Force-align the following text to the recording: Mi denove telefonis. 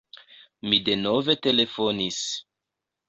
Mi 0.71 0.79
denove 0.87 1.35
telefonis. 1.49 2.21